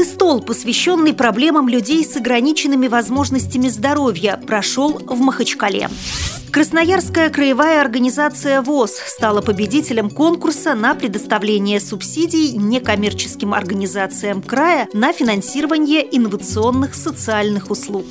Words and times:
Круглый 0.00 0.14
стол, 0.14 0.40
посвященный 0.40 1.12
проблемам 1.12 1.68
людей 1.68 2.02
с 2.06 2.16
ограниченными 2.16 2.88
возможностями 2.88 3.68
здоровья, 3.68 4.40
прошел 4.46 4.92
в 4.92 5.20
Махачкале. 5.20 5.90
Красноярская 6.50 7.28
краевая 7.28 7.82
организация 7.82 8.62
ВОЗ 8.62 8.92
стала 8.92 9.42
победителем 9.42 10.08
конкурса 10.08 10.74
на 10.74 10.94
предоставление 10.94 11.80
субсидий 11.80 12.52
некоммерческим 12.52 13.52
организациям 13.52 14.40
края 14.40 14.88
на 14.94 15.12
финансирование 15.12 16.00
инновационных 16.16 16.94
социальных 16.94 17.70
услуг. 17.70 18.06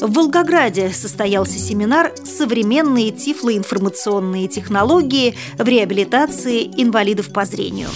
В 0.00 0.14
Волгограде 0.14 0.90
состоялся 0.90 1.58
семинар 1.58 2.12
«Современные 2.24 3.10
тифлоинформационные 3.10 4.48
технологии 4.48 5.34
в 5.58 5.68
реабилитации 5.68 6.70
инвалидов 6.76 7.30
по 7.32 7.44
зрению». 7.44 7.88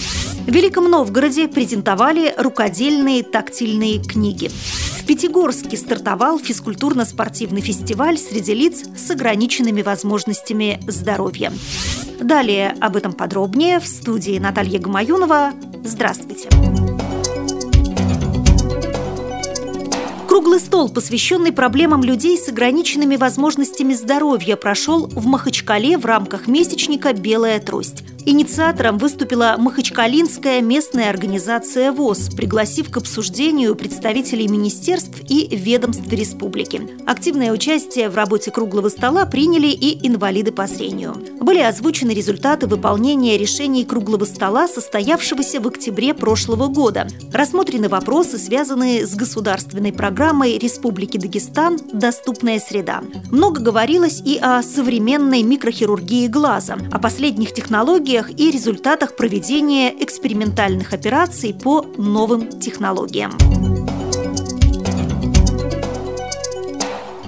В 0.45 0.51
Великом 0.51 0.89
Новгороде 0.91 1.47
презентовали 1.47 2.31
рукодельные 2.37 3.23
тактильные 3.23 3.99
книги. 3.99 4.51
В 4.99 5.05
Пятигорске 5.07 5.77
стартовал 5.77 6.39
физкультурно-спортивный 6.39 7.61
фестиваль 7.61 8.19
среди 8.19 8.53
лиц 8.53 8.83
с 8.95 9.09
ограниченными 9.09 9.81
возможностями 9.81 10.79
здоровья. 10.87 11.51
Далее 12.19 12.75
об 12.79 12.95
этом 12.95 13.13
подробнее 13.13 13.79
в 13.79 13.87
студии 13.87 14.37
Наталья 14.37 14.79
Гамаюнова. 14.79 15.53
Здравствуйте! 15.83 16.49
Круглый 20.45 20.63
стол, 20.63 20.89
посвященный 20.89 21.51
проблемам 21.51 22.03
людей 22.03 22.37
с 22.37 22.47
ограниченными 22.49 23.15
возможностями 23.15 23.95
здоровья, 23.95 24.55
прошел 24.55 25.07
в 25.07 25.25
Махачкале 25.25 25.97
в 25.97 26.05
рамках 26.05 26.45
месячника 26.45 27.13
«Белая 27.13 27.59
трость». 27.59 28.03
Инициатором 28.27 28.99
выступила 28.99 29.55
Махачкалинская 29.95 30.59
местная 30.59 31.09
организация 31.09 31.93
ВОЗ, 31.93 32.29
пригласив 32.35 32.91
к 32.91 32.97
обсуждению 32.97 33.75
представителей 33.75 34.45
министерств 34.49 35.21
и 35.29 35.47
ведомств 35.55 36.11
республики. 36.11 36.81
Активное 37.07 37.53
участие 37.53 38.09
в 38.09 38.15
работе 38.17 38.51
круглого 38.51 38.89
стола 38.89 39.25
приняли 39.25 39.67
и 39.67 40.05
инвалиды 40.05 40.51
по 40.51 40.67
зрению. 40.67 41.15
Были 41.39 41.59
озвучены 41.59 42.11
результаты 42.11 42.67
выполнения 42.67 43.37
решений 43.37 43.85
круглого 43.85 44.25
стола, 44.25 44.67
состоявшегося 44.67 45.61
в 45.61 45.67
октябре 45.67 46.13
прошлого 46.13 46.67
года. 46.67 47.07
Рассмотрены 47.31 47.87
вопросы, 47.87 48.37
связанные 48.37 49.07
с 49.07 49.15
государственной 49.15 49.93
программой 49.93 50.57
Республики 50.57 51.17
Дагестан 51.17 51.79
«Доступная 51.93 52.59
среда». 52.59 53.01
Много 53.31 53.61
говорилось 53.61 54.21
и 54.25 54.37
о 54.41 54.61
современной 54.61 55.41
микрохирургии 55.43 56.27
глаза, 56.27 56.75
о 56.91 56.99
последних 56.99 57.53
технологиях 57.53 58.29
и 58.37 58.51
результатах 58.51 59.15
проведения 59.15 59.84
экспериментальных 59.89 60.93
операций 60.93 61.53
по 61.53 61.85
новым 61.97 62.59
технологиям. 62.59 63.31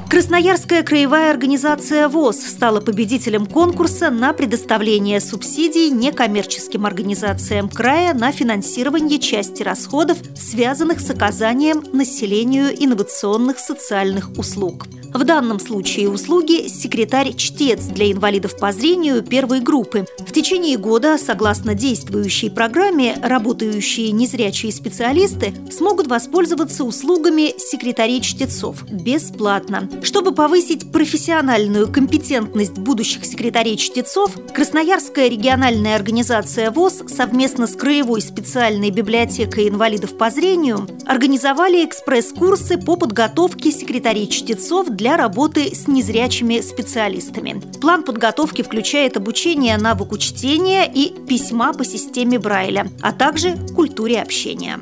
Красноярская 0.09 0.81
краевая 0.83 1.29
организация 1.29 2.07
ВОЗ 2.07 2.37
стала 2.37 2.81
победителем 2.81 3.45
конкурса 3.45 4.09
на 4.09 4.33
предоставление 4.33 5.19
субсидий 5.19 5.91
некоммерческим 5.91 6.87
организациям 6.87 7.69
края 7.69 8.15
на 8.15 8.31
финансирование 8.31 9.19
части 9.19 9.61
расходов, 9.61 10.17
связанных 10.35 11.01
с 11.01 11.09
оказанием 11.11 11.83
населению 11.93 12.73
инновационных 12.73 13.59
социальных 13.59 14.31
услуг. 14.39 14.87
В 15.13 15.23
данном 15.23 15.59
случае 15.59 16.09
услуги 16.09 16.67
секретарь-чтец 16.67 17.85
для 17.85 18.11
инвалидов 18.11 18.57
по 18.57 18.71
зрению 18.71 19.23
первой 19.23 19.59
группы. 19.61 20.05
Течение 20.37 20.77
года, 20.77 21.17
согласно 21.17 21.73
действующей 21.73 22.51
программе, 22.51 23.17
работающие 23.23 24.11
незрячие 24.11 24.71
специалисты 24.71 25.51
смогут 25.71 26.05
воспользоваться 26.05 26.83
услугами 26.83 27.55
секретарей-чтецов 27.57 28.83
бесплатно. 28.87 29.89
Чтобы 30.03 30.35
повысить 30.35 30.91
профессиональную 30.91 31.91
компетентность 31.91 32.77
будущих 32.77 33.25
секретарей-чтецов, 33.25 34.29
Красноярская 34.53 35.27
региональная 35.27 35.95
организация 35.95 36.69
ВОЗ 36.69 37.01
совместно 37.07 37.65
с 37.65 37.75
Краевой 37.75 38.21
специальной 38.21 38.91
библиотекой 38.91 39.67
инвалидов 39.67 40.19
по 40.19 40.29
зрению 40.29 40.87
организовали 41.07 41.83
экспресс-курсы 41.83 42.77
по 42.77 42.95
подготовке 42.95 43.71
секретарей-чтецов 43.71 44.89
для 44.89 45.17
работы 45.17 45.73
с 45.73 45.87
незрячими 45.87 46.59
специалистами. 46.59 47.59
План 47.81 48.03
подготовки 48.03 48.61
включает 48.61 49.17
обучение 49.17 49.77
навыку 49.77 50.19
чтения 50.27 50.85
и 50.85 51.13
письма 51.25 51.73
по 51.73 51.85
системе 51.85 52.37
Брайля, 52.37 52.87
а 53.01 53.13
также 53.13 53.55
культуре 53.75 54.21
общения. 54.21 54.79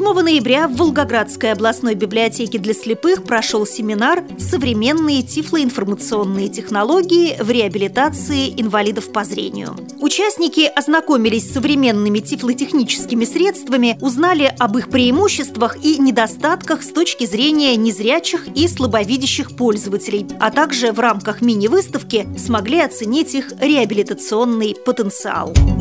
7 0.00 0.14
ноября 0.22 0.66
в 0.66 0.76
Волгоградской 0.76 1.52
областной 1.52 1.94
библиотеке 1.94 2.58
для 2.58 2.72
слепых 2.72 3.22
прошел 3.22 3.66
семинар 3.66 4.24
«Современные 4.38 5.22
тифлоинформационные 5.22 6.48
технологии 6.48 7.36
в 7.38 7.50
реабилитации 7.50 8.48
инвалидов 8.58 9.12
по 9.12 9.24
зрению». 9.24 9.76
Участники 10.00 10.62
ознакомились 10.74 11.50
с 11.50 11.52
современными 11.52 12.20
тифлотехническими 12.20 13.26
средствами, 13.26 13.98
узнали 14.00 14.54
об 14.58 14.78
их 14.78 14.88
преимуществах 14.88 15.76
и 15.84 15.98
недостатках 15.98 16.82
с 16.82 16.88
точки 16.88 17.26
зрения 17.26 17.76
незрячих 17.76 18.48
и 18.54 18.68
слабовидящих 18.68 19.54
пользователей, 19.54 20.26
а 20.40 20.50
также 20.50 20.92
в 20.92 20.98
рамках 20.98 21.42
мини-выставки 21.42 22.26
смогли 22.38 22.80
оценить 22.80 23.34
их 23.34 23.52
реабилитационный 23.60 24.74
потенциал. 24.82 25.52
В 25.52 25.79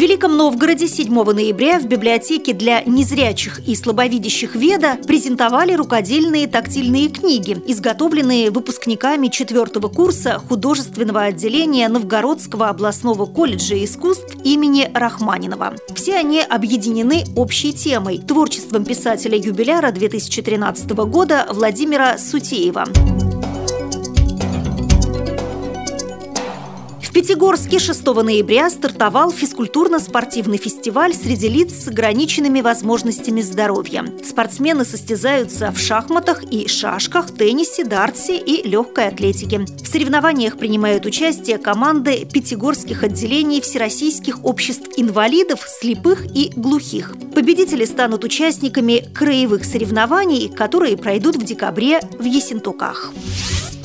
Великом 0.00 0.34
Новгороде 0.34 0.88
7 0.88 1.12
ноября 1.12 1.78
в 1.78 1.84
библиотеке 1.84 2.54
для 2.54 2.82
незрячих 2.84 3.60
и 3.68 3.74
слабовидящих 3.74 4.56
Веда 4.56 4.96
презентовали 5.06 5.74
рукодельные 5.74 6.46
тактильные 6.46 7.10
книги, 7.10 7.62
изготовленные 7.66 8.50
выпускниками 8.50 9.28
четвертого 9.28 9.88
курса 9.88 10.40
художественного 10.48 11.24
отделения 11.24 11.86
Новгородского 11.88 12.70
областного 12.70 13.26
колледжа 13.26 13.84
искусств 13.84 14.36
имени 14.42 14.90
Рахманинова. 14.94 15.74
Все 15.94 16.16
они 16.16 16.40
объединены 16.40 17.24
общей 17.36 17.74
темой– 17.74 18.16
творчеством 18.26 18.86
писателя-юбиляра 18.86 19.90
2013 19.90 20.92
года 20.92 21.46
Владимира 21.50 22.16
Сутеева. 22.16 22.86
В 27.10 27.12
Пятигорске 27.12 27.80
6 27.80 28.06
ноября 28.06 28.70
стартовал 28.70 29.32
физкультурно-спортивный 29.32 30.58
фестиваль 30.58 31.12
среди 31.12 31.48
лиц 31.48 31.74
с 31.74 31.88
ограниченными 31.88 32.60
возможностями 32.60 33.40
здоровья. 33.40 34.04
Спортсмены 34.24 34.84
состязаются 34.84 35.72
в 35.72 35.78
шахматах 35.80 36.44
и 36.44 36.68
шашках, 36.68 37.32
теннисе, 37.32 37.82
дартсе 37.82 38.38
и 38.38 38.62
легкой 38.62 39.08
атлетике. 39.08 39.58
В 39.58 39.88
соревнованиях 39.88 40.56
принимают 40.56 41.04
участие 41.04 41.58
команды 41.58 42.28
пятигорских 42.32 43.02
отделений 43.02 43.60
всероссийских 43.60 44.44
обществ 44.44 44.86
инвалидов, 44.96 45.66
слепых 45.66 46.26
и 46.32 46.52
глухих. 46.54 47.16
Победители 47.34 47.86
станут 47.86 48.22
участниками 48.22 49.04
краевых 49.12 49.64
соревнований, 49.64 50.48
которые 50.48 50.96
пройдут 50.96 51.34
в 51.34 51.44
декабре 51.44 51.98
в 52.20 52.24
Есентуках. 52.24 53.12